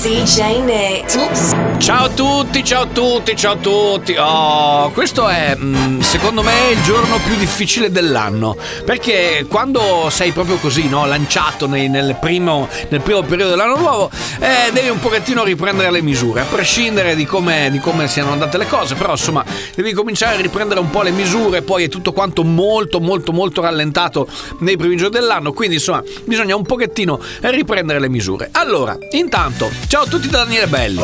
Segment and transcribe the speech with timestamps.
[0.00, 1.76] DJ Nick.
[1.78, 4.14] Ciao a tutti, ciao a tutti, ciao a tutti.
[4.16, 8.56] Oh, questo è mm, secondo me il giorno più difficile dell'anno.
[8.84, 14.10] Perché quando sei proprio così, no, lanciato nei- nel, primo, nel primo periodo dell'anno nuovo,
[14.38, 18.56] eh, devi un pochettino riprendere le misure, a prescindere di come, di come siano andate
[18.56, 18.94] le cose.
[18.94, 19.44] Però insomma,
[19.74, 23.62] devi cominciare a riprendere un po' le misure, poi è tutto quanto molto, molto, molto
[23.62, 24.28] rallentato
[24.60, 25.52] nei primi giorni dell'anno.
[25.52, 28.48] Quindi insomma, bisogna un pochettino riprendere le misure.
[28.52, 31.00] Allora, intanto, ciao a tutti da Daniele Belli.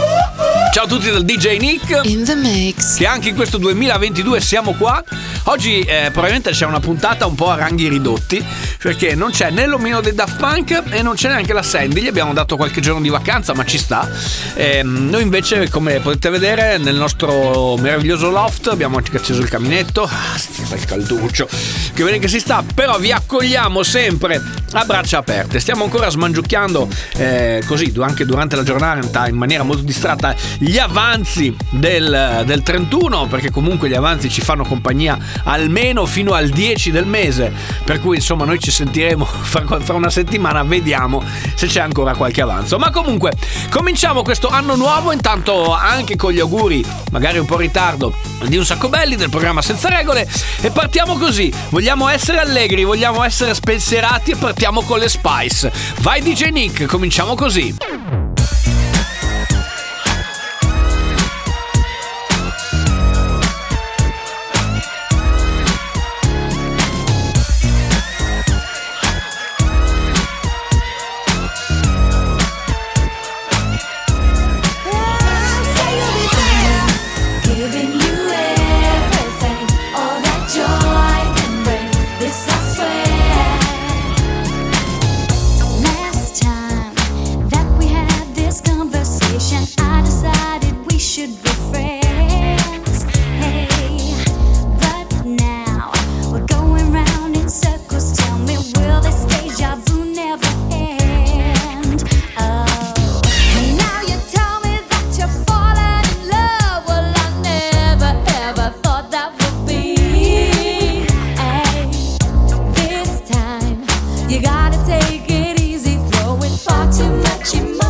[0.74, 2.01] Ciao a tutti dal DJ Nick.
[2.02, 2.97] In the mix.
[2.97, 5.02] Che anche in questo 2022 siamo qua.
[5.45, 8.45] Oggi eh, probabilmente c'è una puntata un po' a ranghi ridotti
[8.82, 12.02] perché non c'è né l'omino dei Daft Punk e non c'è neanche la Sandy.
[12.02, 14.10] Gli abbiamo dato qualche giorno di vacanza, ma ci sta.
[14.54, 20.02] Ehm, noi invece, come potete vedere, nel nostro meraviglioso loft abbiamo anche acceso il caminetto.
[20.02, 21.48] Ah, il calduccio.
[21.95, 25.60] Che bene che si sta, però vi accogliamo sempre a braccia aperte.
[25.60, 28.73] Stiamo ancora smangiucchiando eh, così anche durante la giornata
[29.28, 34.64] in maniera molto distratta gli avanzi del, del 31 perché comunque gli avanzi ci fanno
[34.64, 37.52] compagnia almeno fino al 10 del mese
[37.84, 41.22] per cui insomma noi ci sentiremo fra, fra una settimana vediamo
[41.54, 42.78] se c'è ancora qualche avanzo.
[42.78, 43.32] Ma comunque
[43.70, 48.12] cominciamo questo anno nuovo intanto anche con gli auguri magari un po' in ritardo
[48.46, 50.28] di un sacco belli del programma senza regole
[50.60, 51.52] e partiamo così.
[51.70, 55.72] Vogliamo essere allegri vogliamo essere spensierati e partiamo con le Spice.
[56.00, 58.23] Vai DJ Nick cominciamo così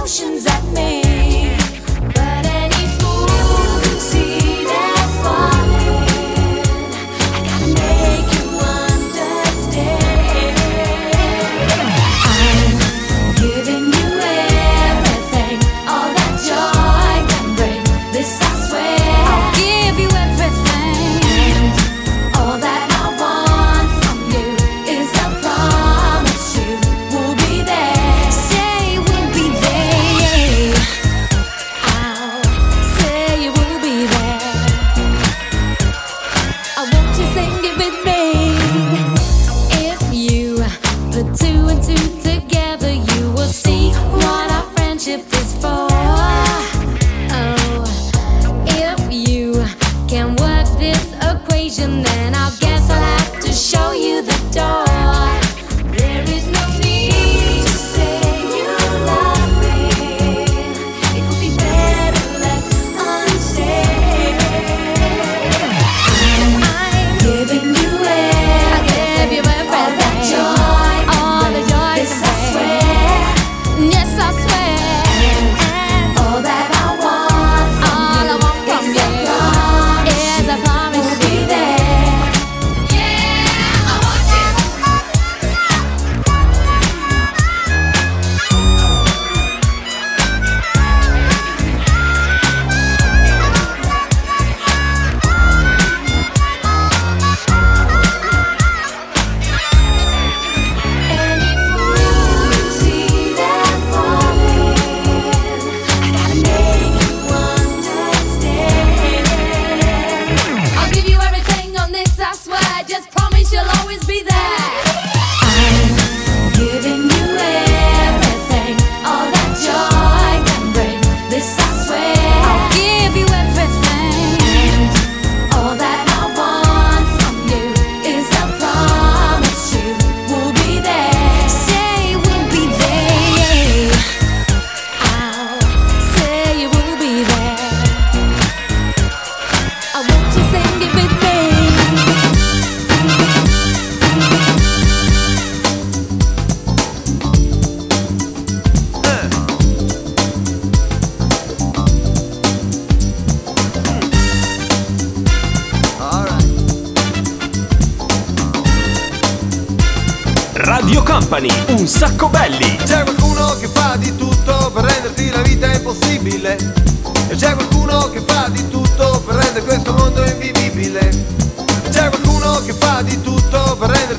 [0.05, 0.84] emotions at me.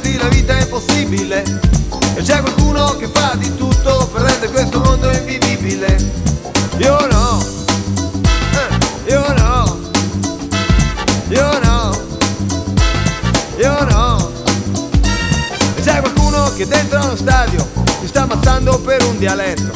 [0.06, 1.44] Renderti la vita impossibile.
[2.16, 5.98] E c'è qualcuno che fa di tutto per rendere questo mondo invivibile.
[6.78, 7.46] Io no.
[8.54, 9.80] Eh, Io no.
[11.30, 12.04] Io no.
[13.58, 14.32] Io no.
[15.76, 17.68] E c'è qualcuno che dentro uno stadio
[18.02, 19.72] si sta ammazzando per un dialetto.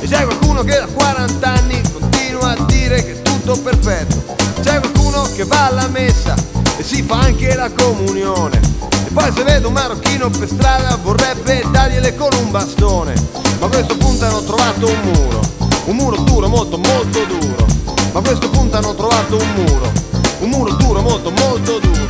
[0.00, 4.36] E c'è qualcuno che da 40 anni continua a dire che è tutto perfetto.
[4.60, 6.34] C'è qualcuno che va alla messa
[6.76, 8.78] e si fa anche la comunione.
[9.18, 13.14] Poi se vede un marocchino per strada vorrebbe dargliele con un bastone.
[13.58, 15.40] Ma a questo punto hanno trovato un muro.
[15.86, 17.66] Un muro duro, molto molto duro.
[18.12, 19.92] Ma a questo punto hanno trovato un muro.
[20.38, 22.06] Un muro duro, molto molto duro.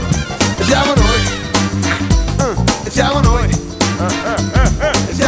[0.59, 1.21] E siamo noi.
[2.41, 3.49] Eh, E siamo noi.
[3.49, 5.09] Eh, eh.
[5.09, 5.28] E siamo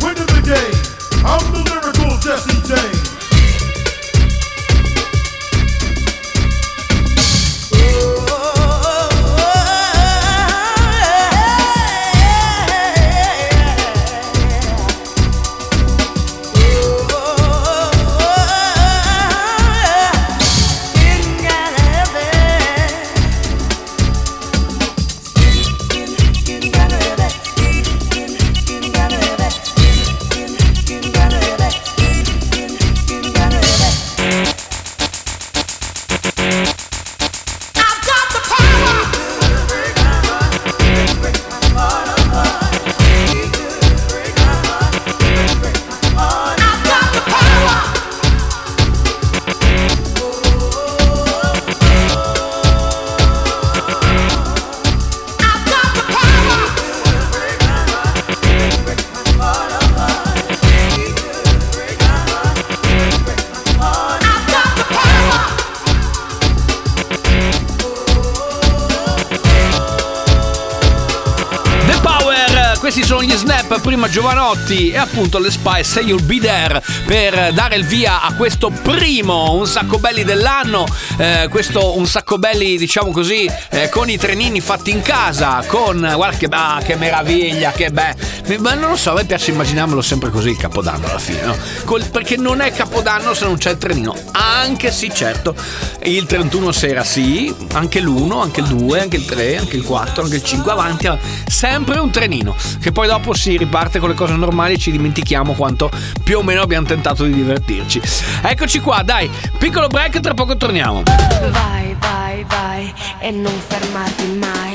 [74.11, 78.69] Giovanotti e appunto le Spy Say You'll Be There per dare il via a questo
[78.69, 80.85] primo Un sacco belli dell'anno,
[81.17, 85.97] eh, questo Un sacco belli diciamo così eh, con i trenini fatti in casa, con
[86.13, 88.15] guarda che, ah, che meraviglia, che bello,
[88.59, 91.55] ma non lo so, a me piace immaginarmelo sempre così il capodanno alla fine, no?
[91.85, 95.55] Col- perché non è capodanno se non c'è il trenino, anche sì certo,
[96.03, 100.23] il 31 sera sì, anche l'1, anche il 2, anche il 3, anche il 4,
[100.23, 101.09] anche il 5 avanti,
[101.45, 105.53] sempre un trenino, che poi dopo si riparte con le cose normali e ci dimentichiamo
[105.53, 105.89] quanto
[106.23, 108.01] più o meno abbiamo tentato di divertirci.
[108.41, 111.03] Eccoci qua, dai, piccolo break, tra poco torniamo.
[111.03, 114.70] Vai, vai, vai e non fermarti mai.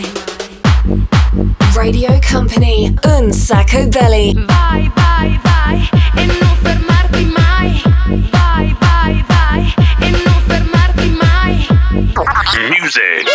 [1.76, 2.94] Radio Company.
[3.04, 4.32] Un sacco belly.
[4.46, 7.82] Vai, vai, vai e non fermarti mai.
[8.30, 11.66] Vai, vai, vai e non fermarti mai.
[12.80, 13.28] Music.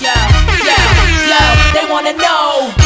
[0.00, 0.12] Yo,
[0.66, 0.74] yo,
[1.28, 2.81] yo, they wanna know.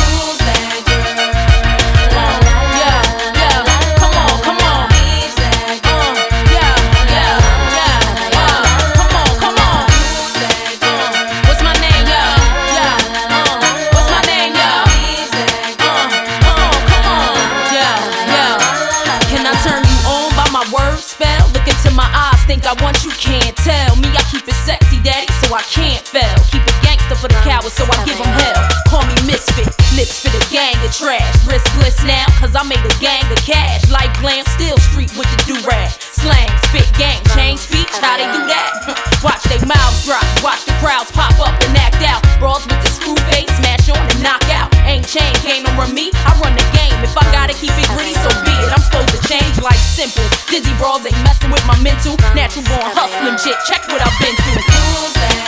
[30.87, 31.27] The trash.
[31.47, 33.91] Wrist bliss now, cause I made a gang of cash.
[33.91, 35.91] Like glam, still street with the do-rag.
[35.99, 38.95] Slang, spit, gang, change speech, how they do that?
[39.27, 42.23] Watch they mouths drop, watch the crowds pop up and act out.
[42.39, 44.71] Brawls with the screw face, smash on and knock out.
[44.87, 46.95] Ain't chain, no run me, I run the game.
[47.03, 48.71] If I gotta keep it gritty, so be it.
[48.71, 50.23] I'm supposed to change like simple.
[50.47, 52.15] Dizzy brawls ain't messing with my mental.
[52.39, 55.46] Natural born hustling shit, check what I've been through.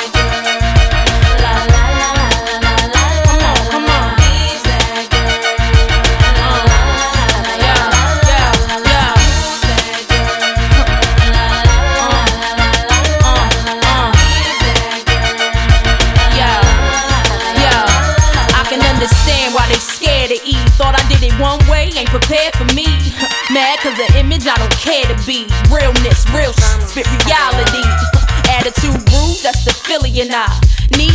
[24.39, 25.47] bitch, I don't care to be.
[25.71, 27.83] Realness, real shit, spit reality.
[28.49, 30.49] Attitude rude, that's the Philly and I.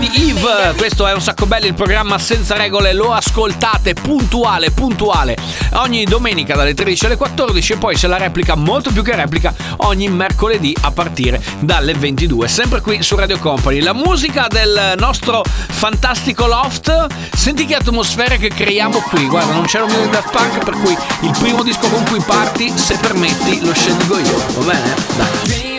[0.00, 5.36] di Eve, questo è un sacco bello il programma senza regole, lo ascoltate puntuale, puntuale
[5.74, 9.54] ogni domenica dalle 13 alle 14 e poi c'è la replica molto più che replica
[9.78, 13.80] ogni mercoledì a partire dalle 22, sempre qui su Radio Company.
[13.80, 19.80] La musica del nostro fantastico loft, senti che atmosfere che creiamo qui, guarda non c'è
[19.80, 23.74] lo mio Daft Punk per cui il primo disco con cui parti, se permetti, lo
[23.74, 24.94] scelgo io, va bene?
[25.16, 25.69] Dai.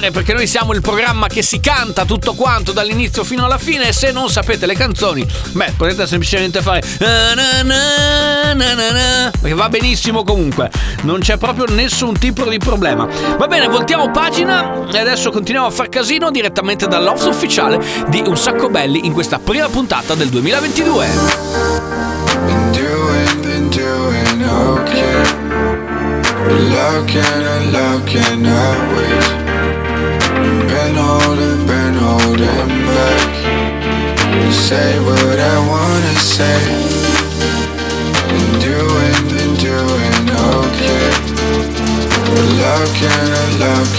[0.00, 3.88] cantare perché noi siamo il programma che si canta tutto quanto dall'inizio fino alla fine
[3.88, 7.62] e se non sapete le canzoni, beh, potete semplicemente fare eh, na
[8.54, 10.70] na na perché va benissimo comunque,
[11.02, 13.06] non c'è proprio nessun tipo di problema.
[13.36, 18.36] Va bene, voltiamo pagina e adesso continuiamo a far casino direttamente dall'off ufficiale di Un
[18.36, 21.69] sacco belli in questa prima puntata del 2022.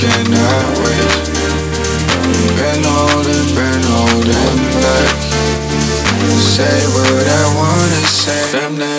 [0.01, 1.11] cannot wait.
[2.57, 5.17] Been holding, been holding back.
[6.41, 8.90] Say what I wanna say.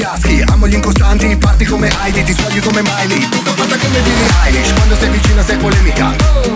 [0.00, 3.28] Togliaschi Amo gli incostanti, parti come Heidi Ti sbagli come Miley.
[3.28, 6.14] Tutto non fatta come Billie Eilish Quando sei vicina sei polemica.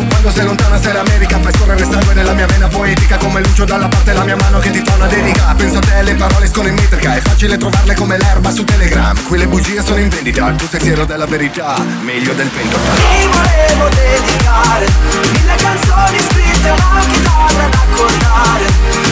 [0.08, 3.88] Quando sei lontana sei l'America Fai scorrere sangue nella mia vena poetica Come Lucio dalla
[3.88, 5.54] parte la mia mano che ti fa una dedica.
[5.56, 9.22] Penso a te, le parole scono in metrica È facile trovarle come l'erba su Telegram.
[9.24, 13.28] Qui le bugie sono in vendita Tu sei fiero della verità, meglio del pento Ti
[13.28, 14.86] volevo dedicare
[15.32, 18.64] Mille canzoni scritte, una chitarra da accordare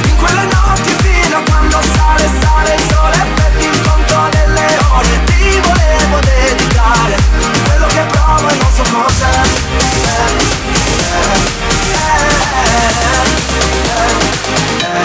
[0.04, 3.51] In quelle notti fino a quando sale, sale il sole
[4.76, 7.16] parole ti volevo dedicare
[7.64, 10.60] Quello che provo e non so cosa eh, eh,
[14.94, 15.01] eh,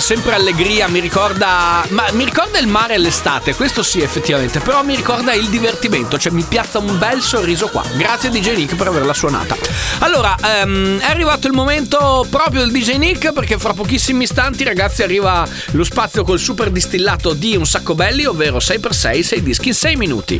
[0.00, 1.84] fa sempre allegria, mi ricorda.
[1.90, 4.58] Ma mi ricorda il mare e l'estate, questo sì, effettivamente.
[4.58, 7.84] Però mi ricorda il divertimento, cioè mi piazza un bel sorriso qua.
[7.94, 9.56] Grazie DJ Nick per averla suonata.
[10.00, 15.02] Allora, ehm, è arrivato il momento proprio del DJ Nick, perché fra pochissimi istanti, ragazzi,
[15.02, 19.74] arriva lo spazio col super distillato di un sacco belli, ovvero 6x6, 6 dischi in
[19.74, 20.38] 6 minuti.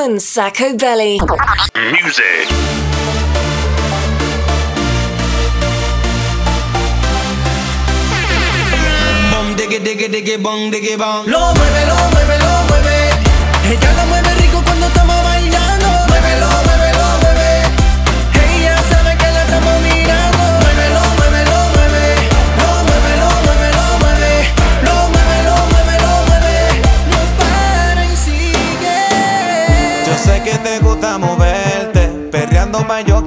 [0.00, 1.20] Company, sacco belly.
[1.74, 2.48] Music.
[9.30, 11.26] Bom, diggy, diggy, diggy, bong, diggy, bong.
[11.26, 13.10] Lo mueve, lo mueve, lo mueve.
[13.68, 14.19] Ella lo mueve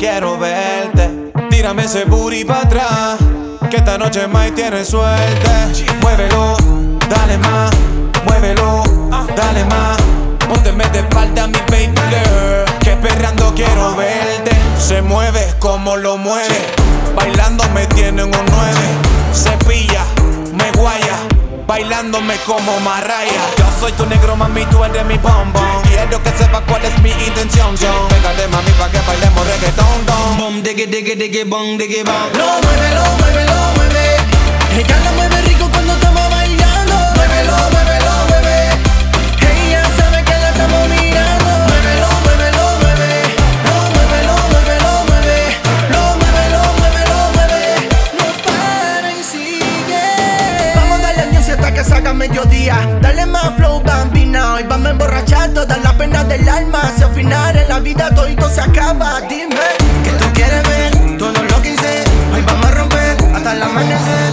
[0.04, 1.32] quiero verte.
[1.50, 3.18] Tírame ese booty para atrás,
[3.70, 5.50] que esta noche más tienes suerte.
[6.02, 6.58] Muévelo,
[7.10, 7.72] dale más,
[8.26, 8.84] muévelo,
[9.34, 9.98] dale más.
[10.50, 14.52] Pónteme de espalda mi baby girl, que perreando quiero verte.
[14.78, 16.60] Se mueve como lo mueve,
[17.16, 18.86] bailando me tiene un nueve.
[19.32, 20.04] Se pilla,
[20.54, 21.33] me guaya.
[21.68, 26.62] Bailándome como Marraya Yo soy tu negro, mami, tú eres mi bombón Quiero que sepa
[26.62, 31.16] cuál es mi intención, John Pégate, mami, pa' que bailemos reggaetón, don Bom, diggy, diggy,
[31.16, 32.38] diggy, bong, diggy, bong.
[32.38, 34.18] Lo mueve, lo mueve, lo mueve.
[34.78, 35.43] Ella lo mueve
[53.02, 54.56] Dale más flow, bambina.
[54.56, 56.82] Hoy vamos a emborrachar todas las penas del alma.
[56.98, 59.56] Si al final en la vida todo se acaba, dime
[60.04, 62.04] que tú quieres ver todo lo que hice.
[62.34, 64.33] Hoy vamos a romper hasta el amanecer.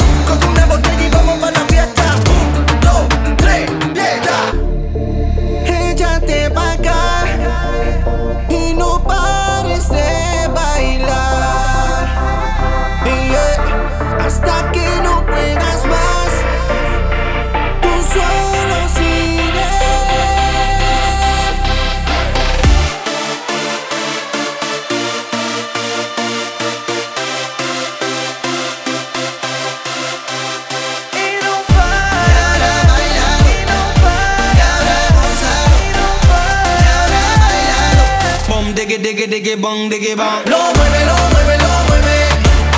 [39.50, 40.48] Diggy, bong, diggy, bong.
[40.48, 42.16] Lo mueve, lo mueve, lo mueve.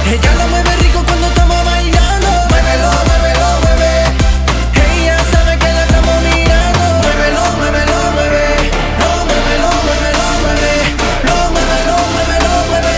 [0.08, 2.28] Ella lo mueve rico cuando estamos bailando.
[2.48, 3.92] Muévelo, muévelo, mueve.
[4.72, 6.80] Ella sabe que la estamos mirando.
[7.02, 8.70] Muévelo, muévelo, mueve.
[8.98, 10.72] Lo mueve, lo mueve, lo mueve.
[11.24, 12.96] Lo mueve, lo mueve, lo mueve.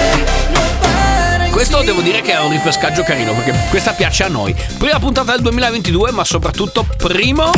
[0.53, 4.55] Non para Questo devo dire che è un ripescaggio carino perché questa piace a noi.
[4.79, 7.51] Prima puntata del 2022, ma soprattutto primo.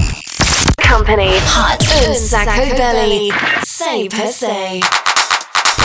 [0.88, 1.37] Company.
[1.37, 1.85] Hot.
[2.07, 3.31] Un sacco belly.
[3.62, 5.06] Say per se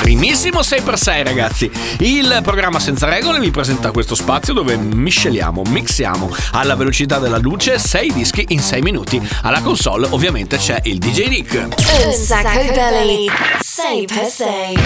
[0.02, 1.72] primissimo 6x6 ragazzi.
[2.00, 7.78] Il programma senza regole vi presenta questo spazio dove misceliamo, mixiamo alla velocità della luce
[7.78, 9.22] 6 dischi in 6 minuti.
[9.44, 11.68] Alla console ovviamente c'è il DJ Nick.
[12.06, 13.30] Un sacco belli,
[13.62, 14.80] 6x6.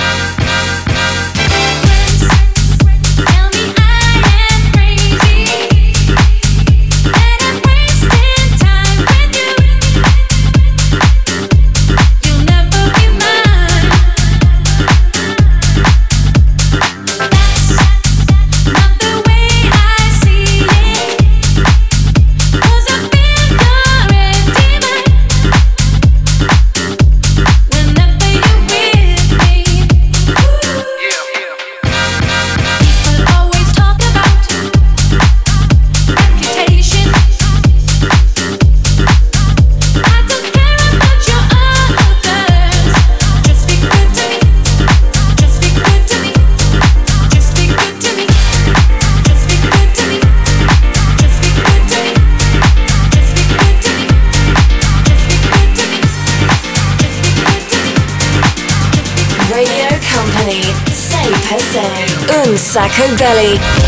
[63.25, 63.85] Shelley.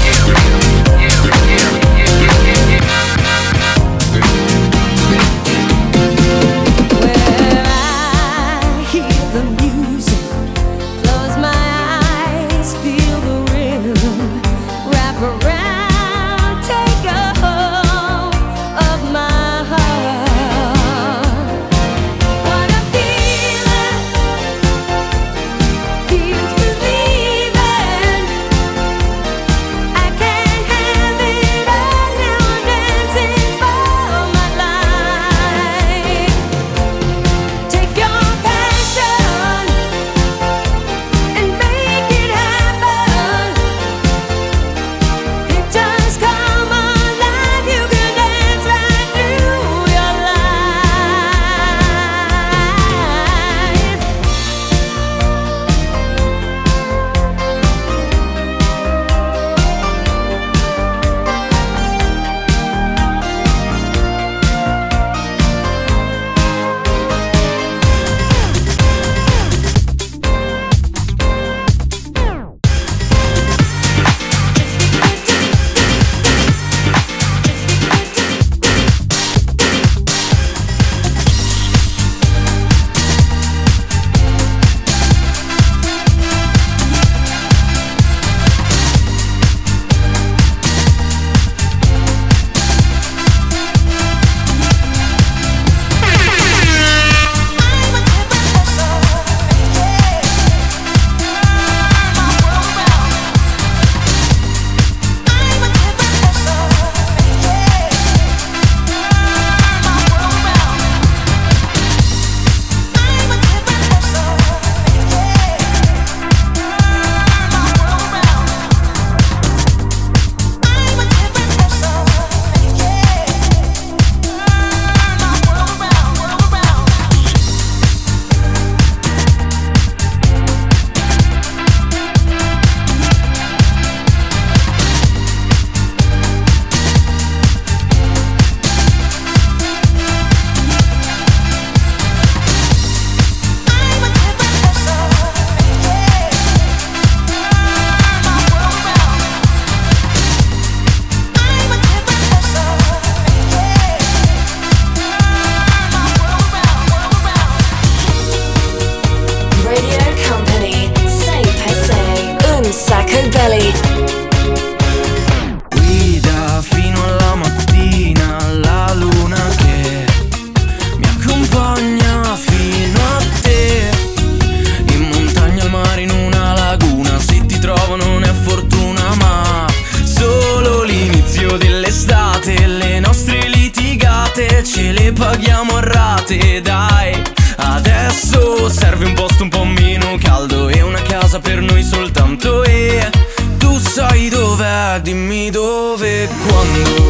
[184.64, 187.22] Ce le paghiamo a rate, dai.
[187.58, 193.10] Adesso serve un posto un po' meno caldo E una casa per noi soltanto E
[193.58, 197.07] tu sai dov'è, dimmi dove e quando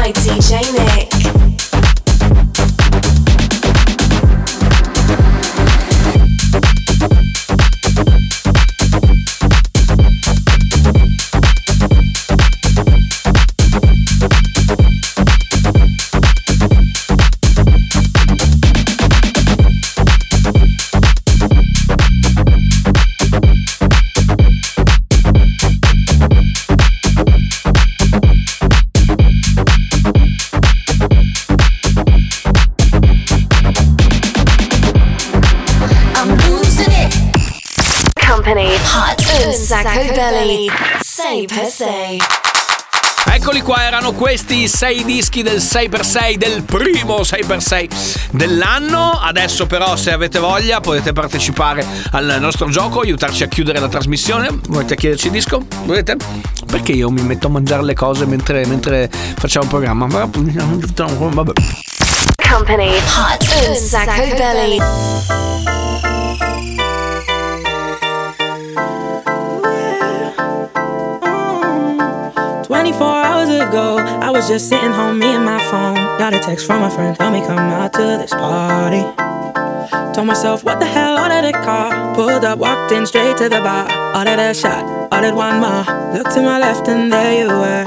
[0.00, 1.17] by DJ Nick.
[44.18, 49.12] questi sei dischi del 6x6, del primo 6x6 dell'anno.
[49.12, 54.48] Adesso però se avete voglia potete partecipare al nostro gioco, aiutarci a chiudere la trasmissione.
[54.66, 55.64] Volete chiederci il disco?
[55.84, 56.16] Volete?
[56.66, 60.06] Perché io mi metto a mangiare le cose mentre, mentre facciamo il programma?
[60.08, 61.52] Vabbè.
[62.50, 64.78] Company Hot un sacco belli.
[72.88, 75.96] 24 hours ago, I was just sitting home, me and my phone.
[76.18, 79.02] Got a text from a friend, tell me come out to this party.
[80.14, 82.14] Told myself, what the hell, ordered a car.
[82.14, 83.84] Pulled up, walked in straight to the bar.
[84.16, 85.84] Ordered a shot, ordered one more.
[86.14, 87.84] Looked to my left and there you were.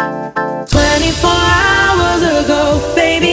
[0.70, 3.31] 24 hours ago, baby.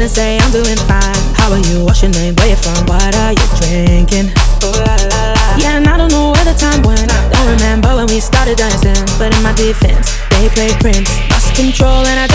[0.00, 1.20] Didn't say I'm doing fine.
[1.36, 1.84] How are you?
[1.84, 2.34] What's your name?
[2.36, 2.86] Where you from?
[2.86, 4.32] What are you drinking?
[5.60, 7.04] Yeah, and I don't know where the time went.
[7.28, 8.96] Don't remember when we started dancing.
[9.18, 11.10] But in my defense, they played Prince.
[11.28, 12.26] Lost control and I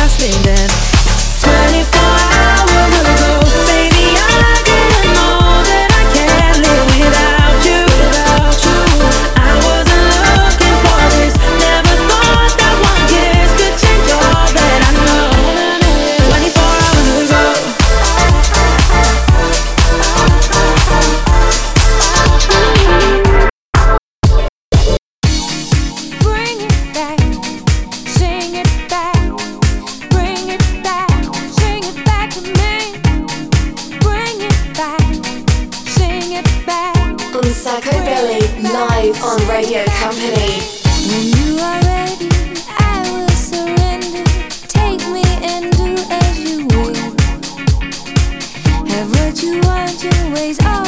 [50.63, 50.84] always.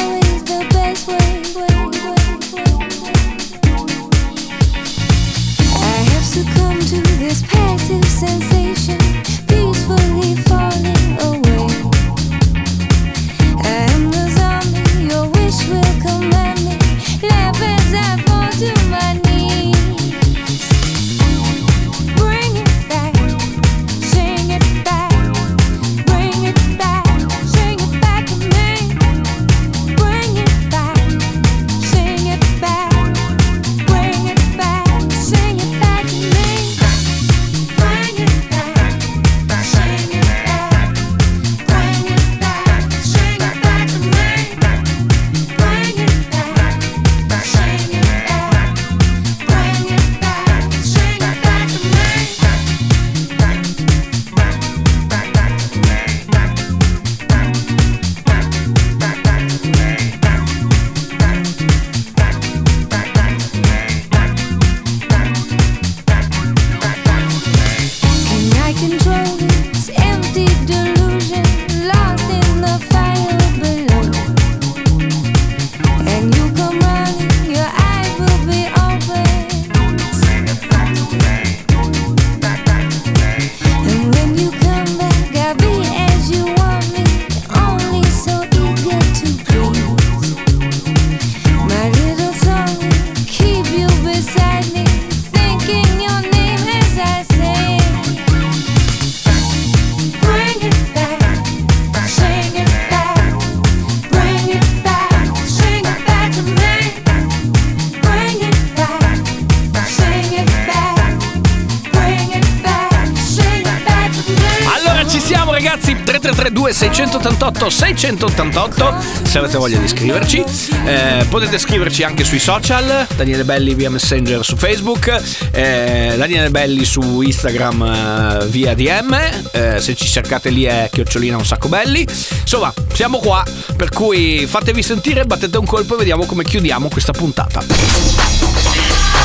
[117.18, 118.94] 688 688
[119.24, 120.44] se avete voglia di scriverci.
[120.84, 126.84] Eh, potete scriverci anche sui social, Daniele Belli via Messenger su Facebook, eh, Daniele Belli
[126.84, 129.14] su Instagram eh, via DM,
[129.52, 132.06] eh, se ci cercate lì è chiocciolina un sacco belli.
[132.40, 133.44] Insomma, siamo qua,
[133.76, 137.64] per cui fatevi sentire, battete un colpo e vediamo come chiudiamo questa puntata.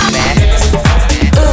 [0.10, 0.83] Beh.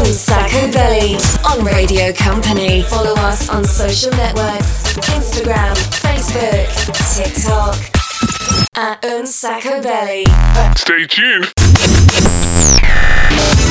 [0.00, 2.82] on Sacco Belly on Radio Company.
[2.82, 4.82] Follow us on social networks
[5.12, 6.66] Instagram, Facebook,
[7.14, 7.76] TikTok
[8.76, 10.24] at Unsacco Belly.
[10.76, 11.52] Stay tuned.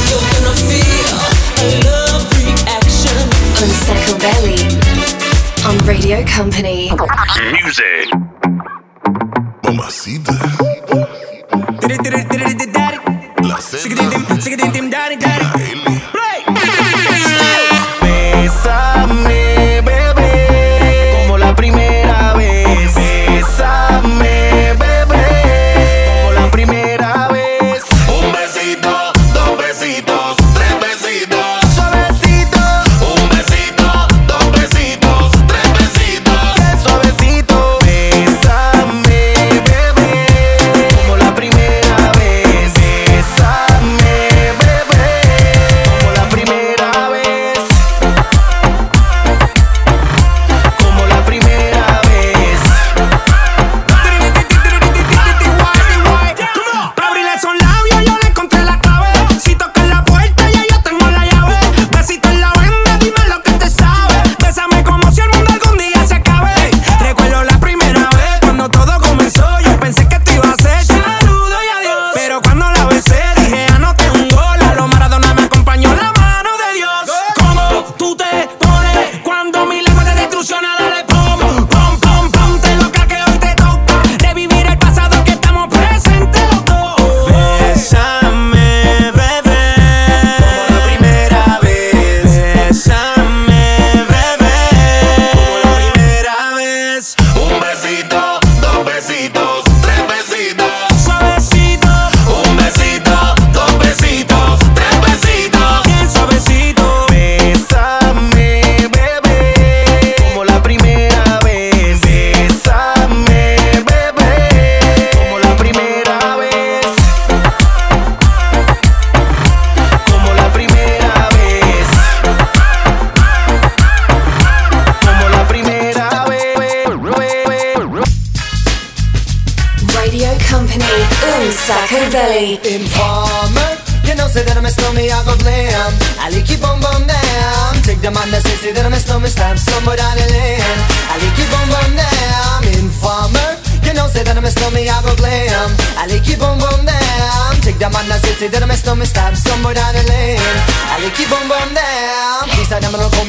[0.05, 3.17] You're gonna feel a love reaction.
[3.63, 4.61] Unsacco Belly
[5.65, 6.91] on Radio Company.
[7.63, 8.05] Music.
[9.63, 10.33] Mamacita.
[13.41, 14.29] La senda.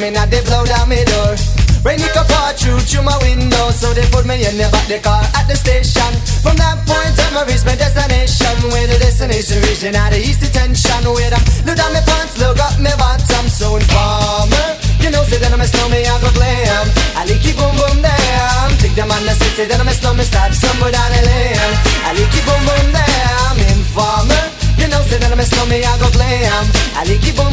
[0.01, 1.37] Them in and they blow down my door.
[1.85, 5.01] Rain it up through through my window So they put me in the back the
[5.01, 6.13] car at the station.
[6.45, 10.45] From that point on I reached my destination Where the destination region at the east
[10.45, 13.45] detention Where I look down my pants, look up my bottom.
[13.49, 16.85] So informer You know say that I'm a snowman, I go glam.
[17.17, 19.93] I like keep boom boom down Take the man that say say that I'm a
[19.97, 21.73] snowman Start somewhere down the lane.
[22.05, 25.93] I like keep boom boom down Informer you know, say that I'm a snowman, I
[26.01, 26.65] go glam.
[26.97, 27.50] I like keep boom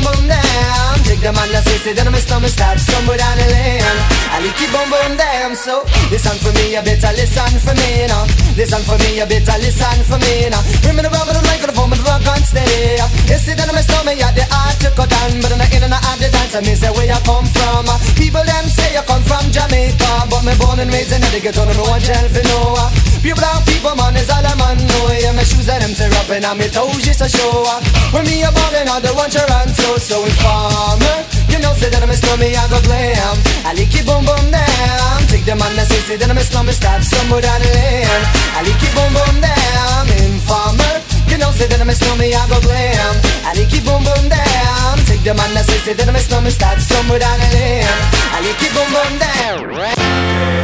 [1.19, 3.37] boom down Take the man that say, say that I'm a snowman Start somewhere down
[3.39, 3.83] the lane
[4.31, 8.07] I like keep boom boom down So, listen for me, you better listen for me
[8.07, 8.23] now
[8.55, 11.91] Listen for me, you better listen for me now Bring me the rubber, the microphone,
[11.91, 14.91] but the rock on steady You see that I'm a snowman, yeah, the art to
[14.95, 17.47] cut down But I'm not in and out the dance, mean, say where you come
[17.51, 17.87] from.
[18.15, 21.67] People them say you come from Jamaica But me born and raised in the ghetto,
[21.67, 25.35] no one tell for no Pure brown people, man, is all I'm on know Yeah,
[25.35, 27.83] my shoes and them tear up and on my toes just to show up
[28.15, 32.03] When me a ballin', I don't want your so So informer, you know, say that
[32.03, 33.37] I'm a snowman, I go glam.
[33.67, 35.19] I like it boom boom down.
[35.27, 38.23] Take the man that say, say that I'm a snowman, stop somewhere down the lane
[38.55, 40.05] I like it boom boom down.
[40.23, 40.95] Informer,
[41.27, 43.15] you know, say that I'm a snowman, I go glam.
[43.43, 44.95] I like it boom boom down.
[45.11, 47.91] Take the man that say, say that I'm a snowman, stop somewhere down the lane
[48.31, 49.57] I like it boom boom down.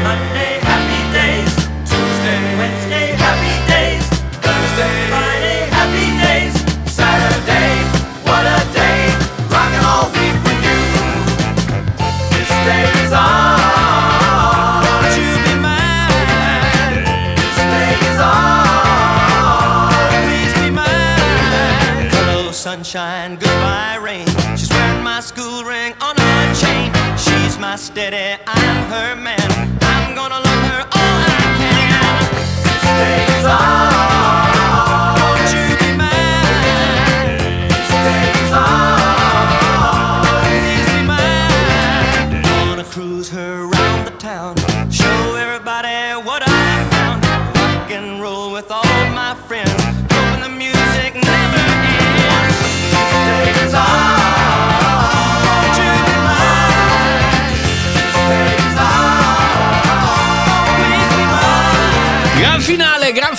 [0.07, 0.54] Monday.
[2.25, 4.03] Wednesday, happy days.
[4.41, 5.34] Thursday, Friday,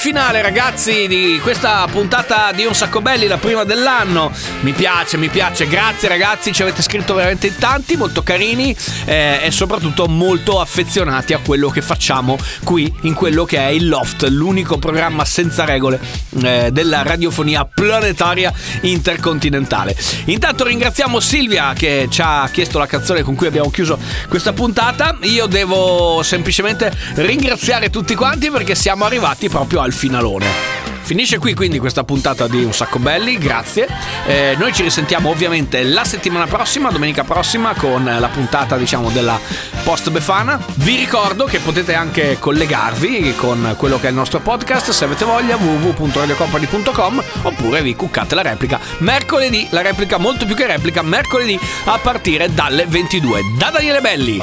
[0.06, 4.32] finale, ragazzi di questa puntata di Un Sacco Belli, la prima dell'anno.
[4.60, 8.76] Mi piace, mi piace, grazie ragazzi, ci avete scritto veramente in tanti, molto carini
[9.06, 13.88] eh, e soprattutto molto affezionati a quello che facciamo qui in quello che è il
[13.88, 16.00] Loft, l'unico programma senza regole
[16.44, 19.96] eh, della radiofonia planetaria intercontinentale.
[20.26, 23.98] Intanto ringraziamo Silvia che ci ha chiesto la canzone con cui abbiamo chiuso
[24.30, 25.18] questa puntata.
[25.22, 30.95] Io devo semplicemente ringraziare tutti quanti perché siamo arrivati proprio al finalone.
[31.06, 33.88] Finisce qui quindi questa puntata di Un Sacco Belli, grazie.
[34.26, 39.40] Eh, noi ci risentiamo ovviamente la settimana prossima, domenica prossima, con la puntata diciamo della
[39.84, 40.60] post Befana.
[40.78, 45.26] Vi ricordo che potete anche collegarvi con quello che è il nostro podcast se avete
[45.26, 51.60] voglia www.radiocompany.com oppure vi cuccate la replica mercoledì, la replica molto più che replica, mercoledì
[51.84, 53.42] a partire dalle 22.
[53.60, 54.40] Da Daniele Belli,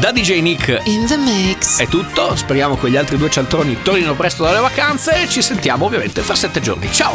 [0.00, 1.78] da DJ Nick In the mix.
[1.78, 5.58] è tutto, speriamo che gli altri due cialtroni tornino presto dalle vacanze e ci sentiamo
[5.84, 6.90] ovviamente fra sette giorni.
[6.92, 7.12] Ciao!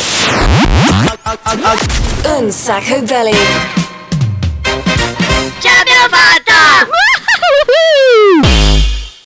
[2.38, 3.36] Un Sacco Belly.
[5.60, 7.05] Ce l'abbiamo fatta!